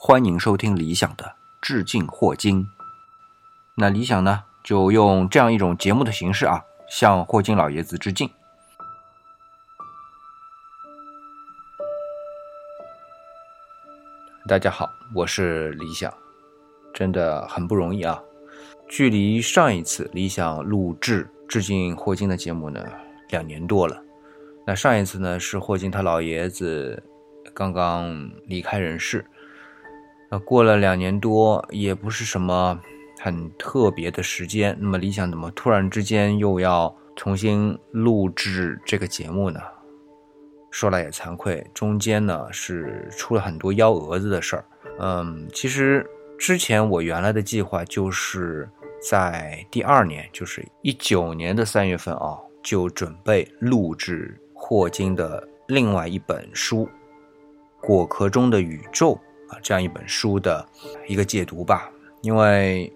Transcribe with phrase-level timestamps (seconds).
[0.00, 2.64] 欢迎收听理想的致敬霍金。
[3.74, 8.30] 那理想呢，就用这样一种节目的形式啊，向霍金老爷子致敬。
[14.46, 16.14] 大家好，我是理想，
[16.94, 18.22] 真的很不容易啊。
[18.86, 22.86] 距离上一次理想录制致敬霍金的节目呢，
[23.30, 24.00] 两年多了。
[24.64, 27.02] 那上一次呢，是霍金他老爷子
[27.52, 29.26] 刚刚离开人世。
[30.30, 32.78] 那过了两年多，也不是什么
[33.18, 34.76] 很特别的时间。
[34.80, 39.58] 那么理想怎么突然之间又要重新录制这个节目呢？
[40.70, 44.64] 说来也惭愧，中间呢是出了很多幺蛾子的事儿。
[45.00, 46.06] 嗯，其实
[46.38, 48.68] 之前我原来的计划就是
[49.00, 56.86] 在第二年，就是一九年的三月份啊，就准备录制霍金的另外一本书
[57.80, 59.14] 《果壳中的宇宙》。
[59.48, 60.66] 啊，这样一本书的
[61.06, 61.90] 一个解读吧，
[62.22, 62.92] 因为，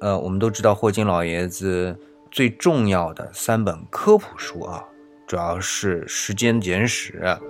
[0.00, 1.98] 呃，我们都知道霍金老爷子
[2.30, 4.84] 最重要的三本科普书啊，
[5.26, 7.20] 主要是《时间简史》《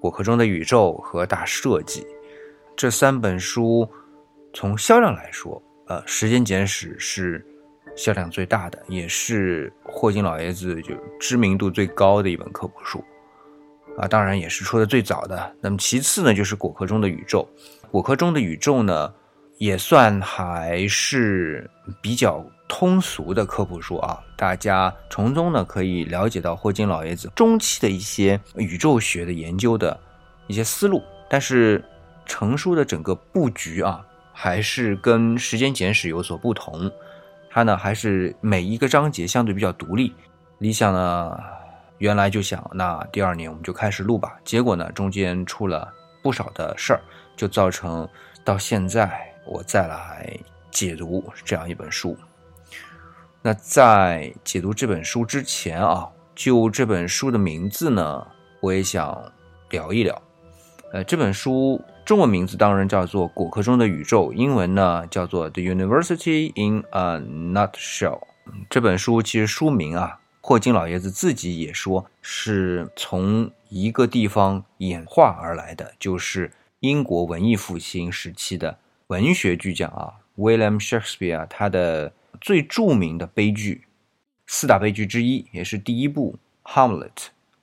[0.00, 2.00] 果壳中的宇宙》和《大设计》
[2.74, 3.88] 这三本书，
[4.52, 7.44] 从销量来说，呃，《时间简史》是
[7.94, 13.04] 销量最大的，也是霍金老爷子就知名度最高的一本科普书。
[13.98, 15.54] 啊，当然也是出的最早的。
[15.60, 17.46] 那么其次呢，就是《果壳中的宇宙》。
[17.90, 19.12] 《果壳中的宇宙》呢，
[19.58, 24.18] 也算还是比较通俗的科普书啊。
[24.34, 30.00] 大家从中呢可以了解到霍金老爷子中期的一些宇宙学的研究的
[30.46, 31.02] 一些思路。
[31.28, 31.84] 但是
[32.24, 36.90] 成书的整个布局啊，还是跟《时间简史》有所不同。
[37.50, 40.14] 它呢还是每一个章节相对比较独立。
[40.58, 41.38] 理想呢。
[42.02, 44.36] 原来就想，那第二年我们就开始录吧。
[44.44, 45.88] 结果呢，中间出了
[46.20, 47.00] 不少的事儿，
[47.36, 48.08] 就造成
[48.42, 50.36] 到现在我再来
[50.68, 52.18] 解读这样一本书。
[53.40, 58.26] 那在解读这本书之前啊，就这本书的名字呢，
[58.58, 59.32] 我也想
[59.70, 60.20] 聊一聊。
[60.92, 68.18] 呃，这本书中文名字当然叫做《果壳中的宇宙》，英文呢叫做《The University in a Nutshell》。
[68.68, 70.18] 这本书其实书名啊。
[70.44, 78.76] 霍金老爷子自己也说，是从一个地方演化而来的，就是英国文艺复兴时期的
[79.06, 83.84] 文学巨匠啊，William Shakespeare，他的最著名的悲剧，
[84.48, 86.36] 四大悲剧之一，也是第一部
[86.72, 87.10] 《Hamlet》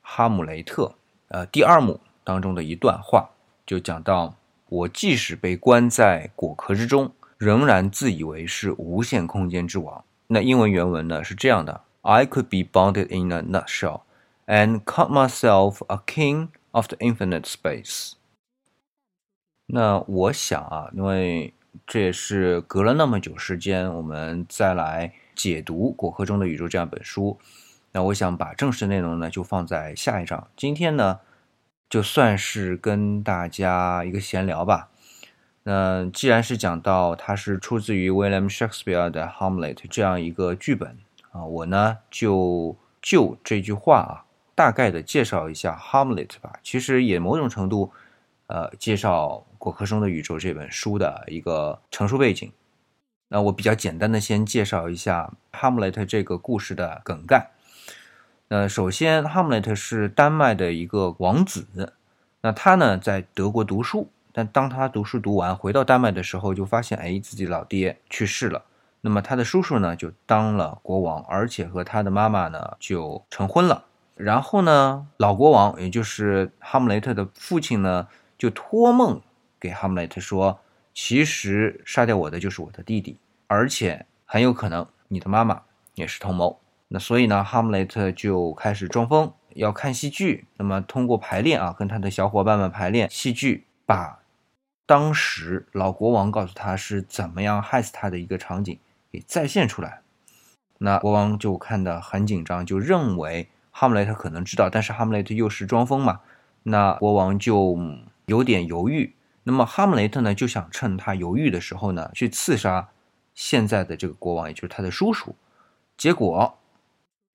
[0.02, 0.96] 哈姆雷特，
[1.28, 3.32] 呃，第二幕当中的一段话，
[3.66, 4.38] 就讲到：
[4.70, 10.06] 我即使被关在果壳之中，仍然自以为是无限空间之王。
[10.28, 11.82] 那英文原文呢是这样的。
[12.02, 14.02] I could be bounded in a nutshell,
[14.46, 18.14] and cut myself a king of the infinite space。
[19.68, 21.54] 那我想啊，因为
[21.86, 27.38] 这也是隔了那么久时间，我们再来解读《果壳中的宇宙》这样本书。
[27.92, 30.48] 那我想把正式内容呢，就放在下一章。
[30.56, 31.20] 今天呢，
[31.90, 34.90] 就算是跟大家一个闲聊吧。
[35.64, 40.98] 那既然是讲到它是出自于 William Shakespeare 的《Hamlet》这样一个剧本。
[41.32, 44.26] 啊，我呢就就这句话啊，
[44.56, 46.54] 大概的介绍一下《Hamlet》吧。
[46.64, 47.92] 其实也某种程度，
[48.48, 52.52] 呃，介绍《果壳中的宇宙》这本书的一个成书背景。
[53.28, 57.52] 那我比较简单的先介绍一下《Hamlet》这个故事的梗概。
[58.48, 61.68] 那首先，《Hamlet》是丹麦的一个王子，
[62.42, 68.66] 那他呢在德国读书，但当他读书读完回到丹麦的时候，就发现哎，自己老爹去世了。
[69.02, 73.86] 那么他的叔叔呢，就当了国王，而且和他的妈妈呢就成婚了。
[74.16, 78.08] 然后呢，老国王，也就是哈姆雷特的父亲呢，
[78.38, 79.22] 就托梦
[79.58, 80.60] 给哈姆雷特说
[80.94, 83.18] ：“其实杀掉我的就是我的弟弟，
[83.48, 85.62] 而且很有可能你的妈妈
[85.96, 86.60] 也是同谋。”
[86.92, 90.48] 那所以呢，哈姆雷特就开始装疯，要看戏剧。
[90.58, 94.20] 那么通过排练啊，跟他的小伙伴们排练戏剧，把
[94.86, 98.78] 当时老国王告诉他是怎么样害死他的一个场景。
[99.12, 100.02] 给再现出来，
[100.78, 106.22] 那国王就看得很紧张，就认为哈姆雷特可能知道，但是哈姆雷特又是装疯嘛，
[106.64, 107.78] 那国王就
[108.26, 109.16] 有点犹豫。
[109.44, 112.90] 那么哈姆雷特呢，就想趁他犹豫的时候呢，去刺杀
[113.34, 115.36] 现在的这个国王，也就是他的叔叔。
[115.98, 116.58] 结果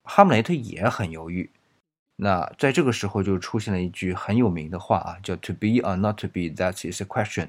[0.05, 1.51] 哈姆雷特也很犹豫。
[2.17, 7.49] 那在这个时候就出现了一句很有名的话啊，叫 “To be or not to be, that is a question”。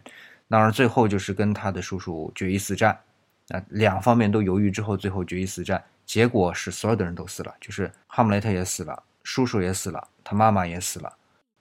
[0.49, 2.99] 当然最后就是跟他的叔叔决一死战。
[3.47, 11.13] 那两方面都犹豫之后，最后决一死战，结果是所有的人都死了，就是哈姆雷特也死了，叔叔也死了，他妈妈也死了，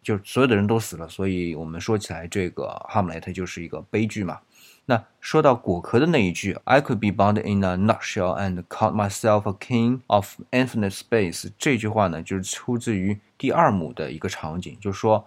[0.02, 4.40] 就所有的人都死了，所以我们说起来这个哈姆雷特就是一个悲剧嘛。
[4.86, 15.26] 那说到果壳的那一句，I could be bound in a nutshell and call myself a king of infinite space，这句话呢，就是出自于第二幕的一个场景，就是说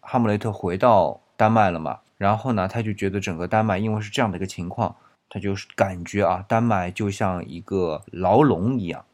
[0.00, 4.96] 哈姆雷特回到丹麦了嘛，然后呢，他就觉得整个丹麦因为是这样的一个情况，
[5.34, 9.04] 他就是感觉啊，丹麦就像一个牢笼一样，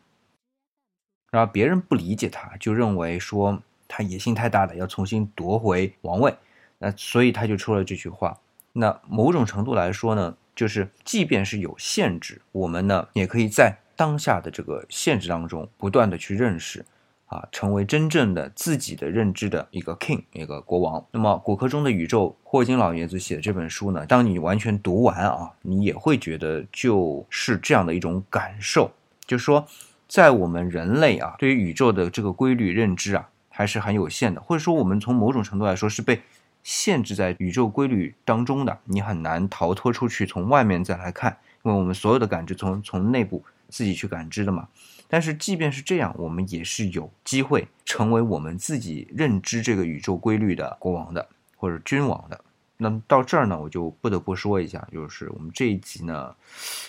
[1.33, 6.37] 然后别人不理解他，就认为说他野心太大了，要重新夺回王位，
[6.77, 8.39] 那所以他就说了这句话。
[8.75, 16.85] 那某种程度来说呢，就是即便是有限制，我们呢也可以在当下的这个限制当中不断的去认识，
[17.31, 21.03] 啊，成为真正的自己的认知的一个 king，一个国王。
[21.13, 28.91] 那么果壳中的宇宙，霍金老爷子写的这本书呢，当你完全读完啊，你也会觉得就是这样的一种感受，
[29.27, 29.67] 就是说，
[30.07, 36.21] 在我们人类啊，对于宇宙的这个规律认知啊，还是很有限的，或者说我们从某种程度来说是被。
[36.63, 44.69] 限制在宇宙规律当中的，你很难逃脱出去，从外面再来看，因为我们所有的感知从从内部自己去感知的嘛。
[45.11, 52.41] 但是即便是这样，我们也是有机会成为我们自己认知这个宇宙规律的国王的，或者君王的。
[52.77, 56.35] 那么到这儿呢，我就不得不说一下，就是我们这一集呢，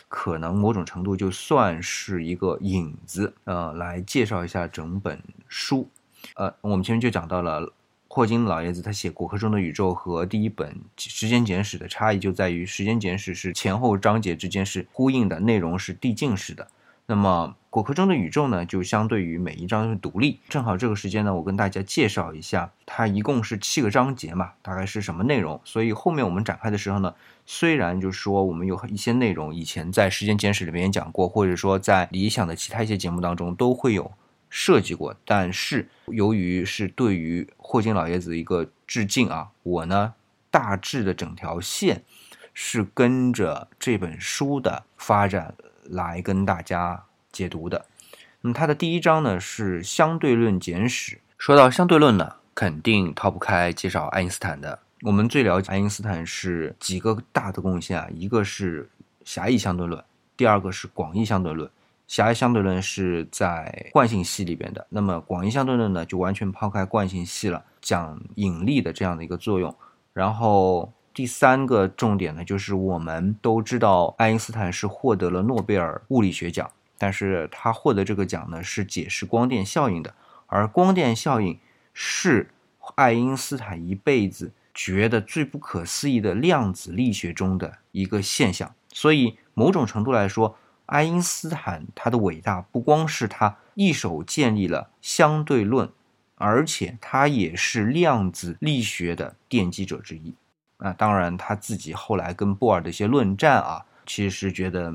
[0.08, 5.90] 可能某种程度就算是一个引子，呃，来介绍一下整本书。
[6.36, 7.74] 呃，我们前面就讲到了。
[8.14, 16.68] 霍金老爷子他写《果壳中的宇宙》和第一本《时间简史》的差异就在于，《时间简史》是前后章节之间是呼应的，内容是递进式的。
[17.12, 20.40] 那么《果壳中的宇宙》呢，就相对于每一章是独立。
[20.48, 25.60] 正好这个时间呢，我跟大家介绍一下，它一共是七个章节嘛，大概是什么内容。
[25.66, 27.14] 所以后面我们展开的时候呢，
[27.46, 34.10] 虽然就是说我们有一些内容以前在《时间简史》里面也讲过，或者说在理想的其他一些节目当中都会有。
[34.54, 40.14] 设计过，但是由于是对于霍金老爷子一个致敬啊，我呢
[40.50, 42.04] 大致的整条线
[42.54, 45.56] 是跟着这本书的发展
[45.92, 47.86] 来跟大家解读的。
[48.42, 51.20] 那么它的第一章呢是相对论简史。
[51.38, 54.80] 说到相对论呢，肯定逃不开介绍爱因斯坦的。
[55.04, 58.90] 我们最了解爱因斯坦是几个大的贡献啊，一个是
[59.26, 60.04] 狭义相对论，
[60.38, 61.70] 第二个是广义相对论。
[62.08, 69.74] 狭义相对论是在惯性系里边的，那么广义相对论呢，就完全抛开惯性系了，讲引力的这样的一个作用。
[70.14, 80.14] 然后第三个重点呢，就是我们都知道爱因斯坦是获得了诺贝尔物理学奖，但是他获得这个奖呢，是解释光电效应的，
[80.48, 81.60] 而光电效应
[81.94, 82.50] 是
[82.96, 90.58] 爱因斯坦一辈子觉得最不可思议的量子力学中的一个现象，所以某种程度来说。
[90.88, 95.90] 爱因斯坦他的伟大不光是他一手建立了相对论，
[96.36, 100.34] 而且他也是量子力学的奠基者之一。
[100.82, 104.92] 啊，当然他自己后来跟波尔的一些论战啊，其实觉得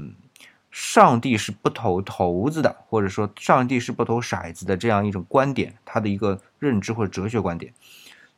[0.70, 7.72] 上帝是不投骰子的，或者说上帝是不投骰子的这样一种观点，他的一个认知或者哲学观点。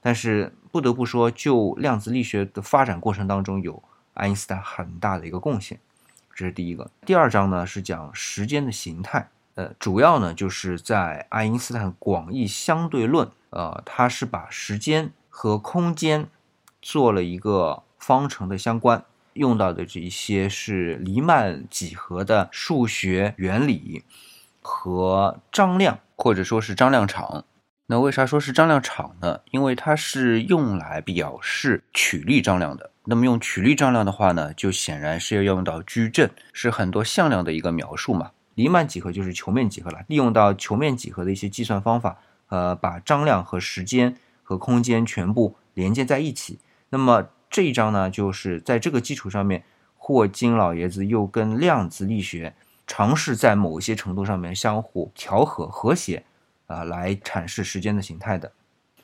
[0.01, 3.83] 但是不得不说，就量子力学的发展过程当中，有
[4.15, 5.81] 爱因斯坦很大的一个贡献。
[6.33, 16.29] 这是第一个，第二章呢是讲时间的形态，呃，主要呢就是在爱因斯坦广义相对论，呃，它是把时间和空间
[16.81, 19.05] 做了一个方程的相关，
[19.35, 24.05] 用到的这一些是黎曼几何的数学原理
[24.61, 27.45] 和张量，或者说是张量场。
[27.91, 29.41] 那为啥说是张量场呢？
[29.51, 32.91] 因为它是用来表示曲率张量的。
[33.05, 38.33] 那么用曲率张量的话呢，就显然是要用到矩阵，是很多向量的一个描述嘛。
[38.55, 46.59] 黎曼几何就是球面几何了，利用到球面几何的一些计算方法，呃，把张量和时间和空间全部连接在一起。
[46.91, 49.65] 那么这一章呢，就是在这个基础上面，
[49.97, 52.55] 霍金老爷子又跟量子力学
[52.87, 56.25] 尝试在某些程度上面相互调和和谐。
[56.69, 58.53] 啊，来阐释时间的形态的。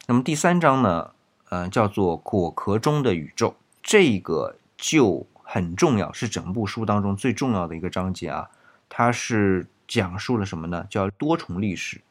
[0.07, 1.13] 那么第三章呢，
[1.49, 8.51] 呃，叫做果壳中的宇宙，这个就很重要，是整部书当中最重要的一个章节啊。
[8.91, 10.87] 它是讲述了什么呢？
[10.91, 12.03] 叫多重历史。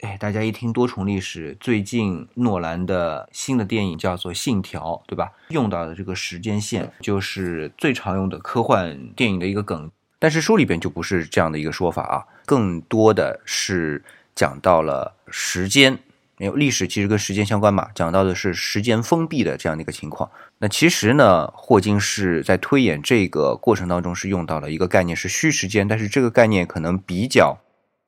[0.00, 5.32] 哎，大家一听多重历史，最近诺兰的新的电影叫做《信条》，对吧？
[5.48, 14.04] 用到的这个时间线就是最常用的科幻电影的一个梗，但是书里边就不是这样的一个说法啊，更多的是。
[14.36, 15.98] 讲到了时间，
[16.36, 20.30] 因为历史其实跟时间相关嘛，讲到的是时间封闭的这样的一个情况。
[20.58, 27.56] 那其实呢，霍金是在推演这个过程当中是用到了一个概念是虚时间，但是这个概念可能比较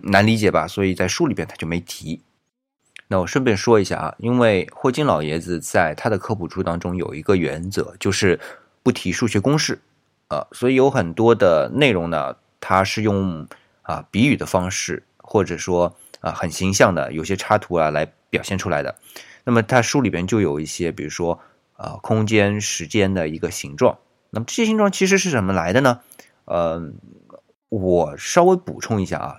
[0.03, 2.23] 难理解吧，所以在书里边他就没提。
[3.09, 8.39] 那我顺便说一下啊，因为霍金老爷子在他的科普书当中有一个原则，就是
[8.83, 9.81] 不提数学公式，
[10.29, 13.49] 啊，所以有很多的内容呢，他是用
[13.83, 18.95] 啊比喻的方式，或者说啊很形象的有些插图啊来表现出来的。
[19.45, 21.41] 那么他书里边就有一些，比如说
[21.73, 23.99] 啊空间、时间的一个形状。
[24.31, 26.01] 那么这些形状其实是怎么来的呢？
[26.45, 26.93] 呃，
[27.71, 29.37] 我稍微补充一下啊。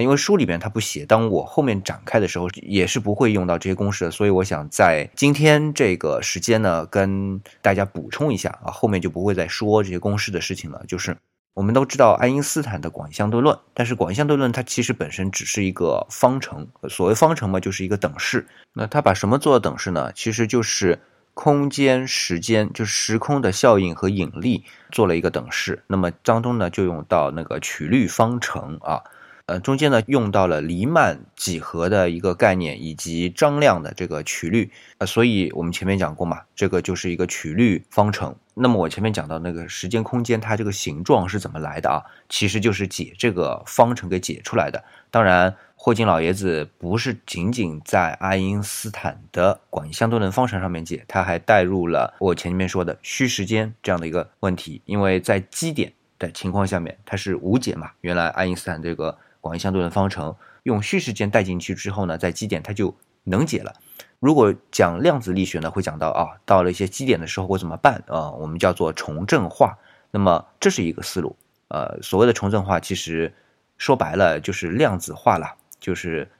[0.00, 10.82] 因为书里边它不写，当我后面展开的时候也是不会用到这些公式的，所以我想在今天这个时间呢，跟大家补充一下啊，后面就不会再说这些公式的事情了。
[10.88, 11.14] 就是
[11.52, 18.46] 我们都知道爱因斯坦的广义相对论，但是广义相对论它其实本身只是一个方程，所谓方程嘛，就是一个等式。
[18.72, 20.10] 那它把什么做等式呢？
[20.14, 21.00] 其实就是
[21.34, 25.82] 空间、时间，就是时空的效应和引力做了一个等式。
[25.86, 29.02] 那么当中呢，就用到那个曲率方程啊。
[29.46, 38.34] 呃，中间呢用到了黎曼几何的一个概念，以及张量的这个曲率，呃，所以我们前面讲过嘛，这个就是一个曲率方程。
[38.54, 42.02] 那么我前面讲到那个时间空间它这个形状是怎么来的啊？
[42.28, 44.84] 其实就是解这个方程给解出来的。
[45.10, 57.90] 当然，霍金老爷子不是仅仅在爱因斯坦的广义相对论方程上面解，他还带入了我前面说的虚时间这样的一个问题，因为在基点的情况下面它是无解嘛。
[58.02, 59.18] 原来爱因斯坦这个。
[59.42, 63.74] 广义相对论方程用虚时间带进去之后呢，在基点它就能解了。
[64.20, 68.30] 如果讲量子力学呢，会讲到啊，到了一些基点的时候会怎么办啊？
[68.30, 69.76] 我们叫做重振化。
[70.12, 71.36] 那么这是一个思路。
[71.68, 73.34] 呃，所谓的重振化，其实
[73.78, 76.30] 说白了就是量子化了，就是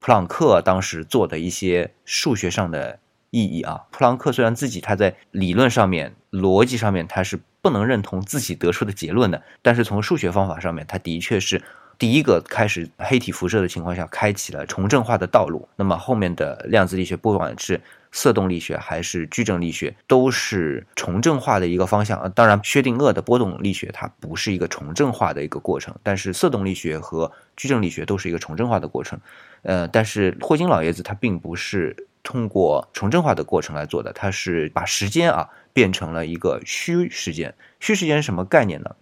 [0.00, 2.98] 普朗克当时做的一些数学上的
[3.30, 3.84] 意义啊。
[3.92, 11.62] 普朗克虽然自己他在理论上面、逻辑上面他是不能认同自己得出的结论的，但是从数学方法上面，他的确是。
[11.98, 15.68] 第一个开始黑体辐射的情况下，开启了重振化的道路。
[15.76, 17.80] 那么后面的量子力学，不管是
[18.12, 22.28] 色动力学还是矩阵力学，都是重振化的一个方向啊。
[22.28, 29.18] 当然，薛定谔的波动力学它不是一个重振化的一个过程，但是色动力学和矩阵力学都是一个重振化的过程。
[29.62, 37.54] 呃，但是霍金老爷子他并不是通过重振化的过程来做的，他是把时间啊变成了一个虚时间。
[37.80, 38.94] 虚时间是什么概念呢？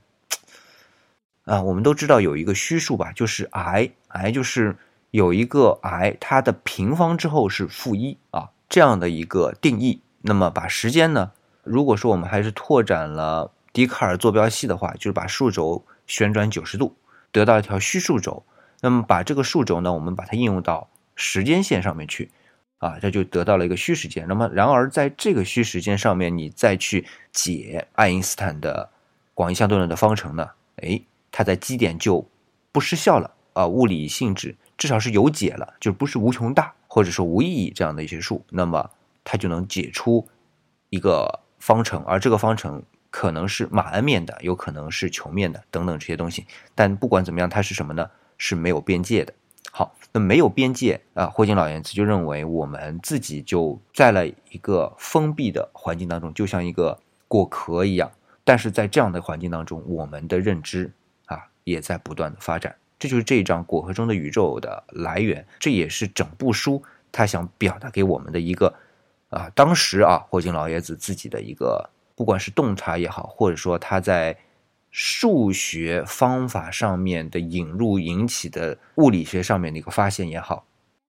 [1.45, 4.77] 啊，我们都知道有一个虚数吧，就是 i，i 就是
[5.11, 10.03] 有一个 i，它的平方之后是负一啊，这样的一个定义。
[10.21, 11.33] 那么把时间呢，
[11.65, 16.95] 如果说我们还是拓展了笛卡尔坐标系的话，就是把数轴旋转九十度，
[17.33, 18.45] 得到一条虚数轴。
[18.81, 22.31] 那么把这个数轴呢，我们把它应用到时间线上面去，
[22.79, 24.27] 啊，这就得到了一个虚时间。
[24.29, 28.91] 那么然而在这个虚时间上面，你再去解爱因斯坦的
[29.35, 31.03] 广义相对论的方程呢，哎。
[31.33, 32.25] 它在基点就
[32.71, 38.91] 不失效了啊，物理性质至少是有解了，就不是无穷大或者说无意义这样的一些数，那么
[39.25, 40.29] 它就能解出
[40.91, 46.47] 一个方程，而这个方程可能是马鞍面的，有可能是球面的等等这些东西。
[46.75, 48.11] 但不管怎么样，它是什么呢？
[48.39, 49.33] 是没有边界的。
[49.71, 56.99] 好，那没有边界啊，霍金老爷子就认为我们自己就在了一个封闭的环境当中，就像一个
[57.29, 58.11] 果壳一样。
[58.45, 60.93] 但是在这样的环境当中，我们的认知。
[61.65, 68.75] 也在不断的发展，这就是这一章《果核中的宇宙》的来源，这也是整部书他想表达给我们的一个
[69.31, 74.37] 啊，当时啊，霍金老爷子自己的一个，不管是洞察也好，或者说他在
[74.91, 80.67] 数学方法上面的引入引起的物理学上面的一个发现也好，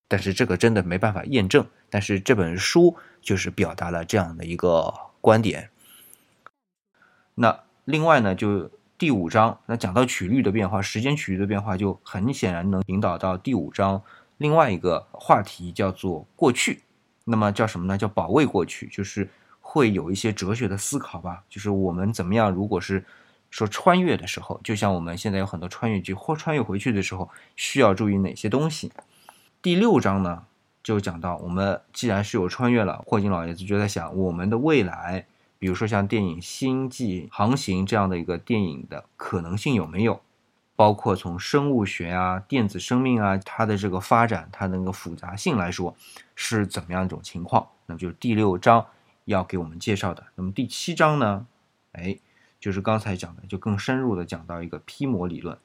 [0.07, 5.69] 但是这个真的没办法验证，但是这本书就是表达了这样的一个观点。
[7.36, 8.69] 那另外呢，就。
[8.95, 14.01] 第五章，那讲到曲率的变化，时间曲率的变化，就很显然能引导到第五章
[14.38, 16.83] 另外一个话题，叫做过去。
[17.25, 17.97] 那么叫什么呢？
[17.97, 19.27] 叫保卫过去，就是
[19.59, 21.43] 会有一些哲学的思考吧。
[21.50, 23.03] 就是我们怎么样，如果是
[23.50, 28.91] 说穿越的时候，就像我们现在有很多穿越剧或穿越回去的时候，需要注意哪些东西？
[29.62, 30.43] 第六章呢，
[30.83, 35.25] 就讲到我们既然是有穿越了，霍金老爷子就在想我们的未来。
[35.63, 40.20] 比如说像电影《星际航行》这样的一个电影的可能性有没有？
[40.75, 45.96] 包括从生物学啊、电子生命啊，它的这个发展、它那个复杂性来说，
[46.36, 47.65] 是怎么样一种情况？
[47.86, 48.86] 那么就是第六章
[49.24, 50.25] 要给我们介绍的。
[50.36, 51.48] 那么第七章呢？
[51.93, 52.17] 哎，
[52.60, 55.58] 就是刚才讲的，就更深入的讲到一个批模理论。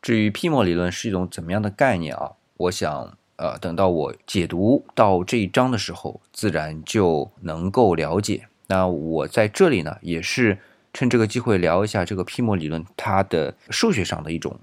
[0.00, 2.32] 至于批模理论是一种怎么样的概念啊？
[2.56, 8.48] 我想，呃，等到我解读到这一章的时候，自然就能够了解。
[8.74, 10.58] 那我在这里呢，也是
[10.92, 14.58] 趁这个机会聊一下这个 P 模理论它的数学上的一种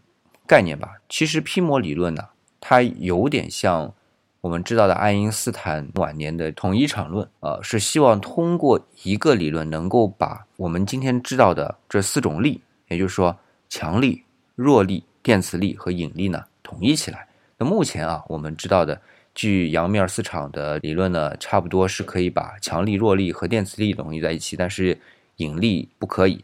[0.45, 0.95] 概念吧。
[1.07, 2.21] 其实 P 模理论呢，
[2.59, 3.93] 它有点像
[4.41, 13.39] 我们知道的爱因斯坦晚年的统一场论，呃，是希望通过一个理论能够把我们今天知道的这四种力，也就是说
[13.69, 14.25] 强力、
[14.55, 17.29] 弱力、电磁力和引力呢，统一起来。
[17.57, 18.99] 那目前啊，我们知道的，
[19.33, 24.99] 据杨米尔斯场的理论呢，差不多是可以把强力、弱力和电磁力统一在一起，但是
[25.37, 26.43] 引力不可以。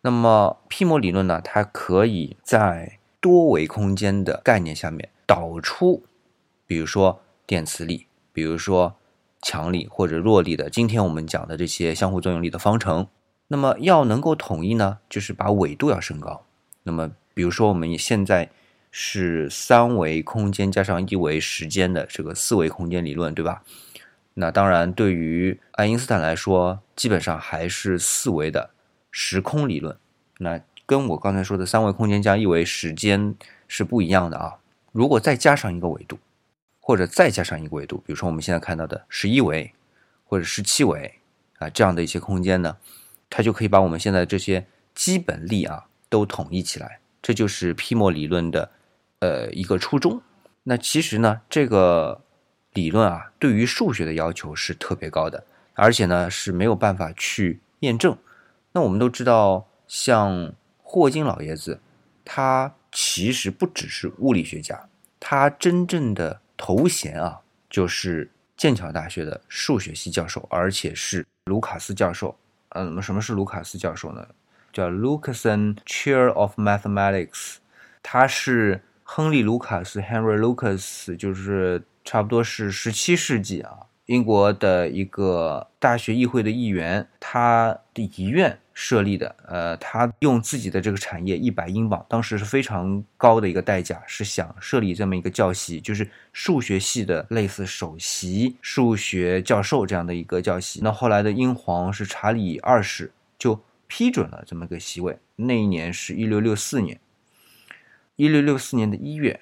[0.00, 6.02] 那么皮膜理论呢，它可以在多维空间的概念下面导出。
[6.66, 8.96] 比如说电磁力，比如说
[9.42, 13.06] 强力或者弱力的，今天我们讲的这些相互作用力的方程，
[13.48, 16.44] 那么要能够统一呢，就是把纬度要升高。
[16.84, 18.50] 那么比如说我们现在
[18.92, 23.64] 是三维空间加上一维时间的这个四维空间理论，对吧？
[24.34, 28.70] 那当然对于爱因斯坦来说，基本上还是四维的
[29.10, 29.98] 时空理论。
[30.38, 33.34] 那跟我刚才说的三维空间加一维时间
[33.66, 34.58] 是不一样的啊。
[34.92, 36.18] 如果再加上一个维度。
[36.84, 39.72] 或者再加上一个维度，比如说我们现在看到的十一维
[40.24, 41.14] 或者十七维
[41.58, 42.76] 啊这样的一些空间呢，
[43.30, 46.98] 它就可以把我们现在这些基本力啊都统一起来。
[47.22, 48.68] 这就是皮膜理论的
[49.22, 50.20] 呃一个初衷。
[50.64, 52.20] 那其实呢，这个
[52.74, 58.18] 理论啊对于数学的要求是特别高的，而且呢是没有办法去验证。
[58.72, 60.52] 那我们都知道，像
[60.82, 61.80] 霍金老爷子，
[62.24, 64.88] 他其实不只是物理学家，
[65.18, 66.40] 他真正的。
[66.64, 72.38] 头衔啊，就是剑桥大学的数学系教授，而且是卢卡斯教授。
[72.68, 74.24] 嗯，什么是卢卡斯教授呢？
[74.72, 77.56] 叫 Lucasen Chair of Mathematics。
[78.00, 78.80] 他是
[79.14, 83.76] 亨利·卢卡斯 （Henry Lucas），就是差不多是十七世纪啊，
[84.06, 88.58] 英国的一个大学议会的议员，他的遗愿。
[88.72, 100.80] 设立的，呃，他用自己的这个产业一百英镑，当时是非常高的一个代价，是想设立这么一个教系，就是数学系的类似首席数学教授这样的一个教系。
[100.82, 105.18] 那后来的英皇是查理二世就批准了这么个席位。
[105.36, 106.98] 那一年是一六六四年，
[108.22, 109.40] 一六六四年的一月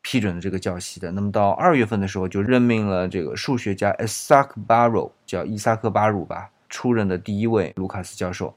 [0.00, 1.10] 批准了这个教习的。
[1.10, 6.50] 那么到二月份的时候就任命了这个数学家 Isaac Barrow，叫伊萨克巴鲁吧。
[6.68, 8.54] 出任的第一位卢卡斯教授，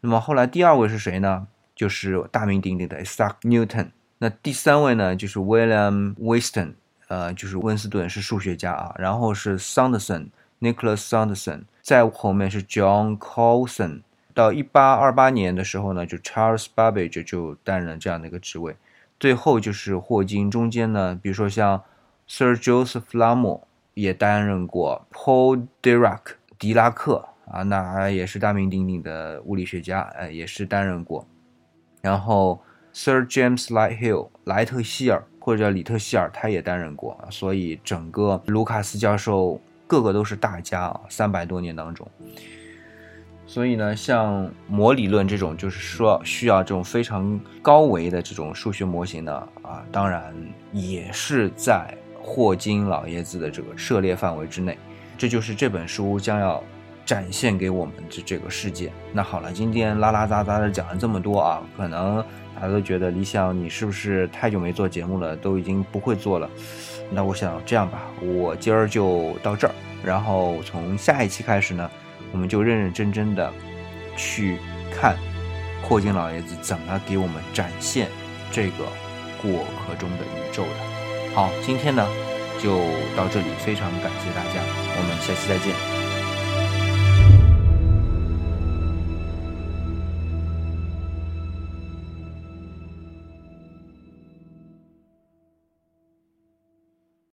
[0.00, 1.48] 那么后来第二位是谁呢？
[1.74, 3.88] 就是大名鼎鼎的 Isaac Newton。
[4.18, 6.74] 那第三位呢，就是 William Winston，
[7.08, 8.94] 呃，就是温斯顿，是数学家啊。
[8.98, 14.02] 然后是 Sanderson，Nicholas Sanderson，再后面是 John Coulson。
[14.32, 18.76] 到一八二八年的时候呢，就 Charles Babbage 就担任这样的一个职位。
[19.22, 21.80] 最后就是霍金，中间呢，比如说像
[22.26, 26.18] Sir Joseph l a m o 也担任过，Paul Dirac，
[26.58, 27.28] 狄拉克。
[27.46, 31.24] 啊，那也是大名鼎鼎的物理学家，呃，也是担任过。
[32.00, 32.60] 然后
[32.92, 37.16] Sir James Lighthill 莱特希尔或者叫里特希尔，他也担任过。
[37.30, 42.04] 所以整个卢卡斯教授个个都是大家啊，三百多年当中。
[43.52, 50.34] 所以呢，像模理论这种，就是说需要这种非常高维的这种数学模型呢，啊，当然
[50.72, 54.78] 也是在霍金老爷子的这个涉猎范围之内。
[55.18, 56.64] 这就是这本书将要。
[57.04, 58.90] 展现给我们的这个世界。
[59.12, 66.48] 那好了，今天拉拉杂杂的讲了这么多啊，可能大家都觉得李想你是不是太久没做节目了，都已经不会做了。
[67.10, 71.90] 那我想这样吧，我今儿就到这儿，然后从下一期开始呢，
[72.32, 73.52] 我们就认认真真的
[74.16, 74.58] 去
[74.90, 75.16] 看
[75.82, 78.08] 霍金老爷子怎么给我们展现
[78.50, 78.84] 这个
[79.40, 81.34] 过客中的宇宙的。
[81.34, 82.06] 好，今天呢
[82.60, 82.78] 就
[83.16, 84.60] 到这里，非常感谢大家，
[84.96, 86.01] 我们下期再见。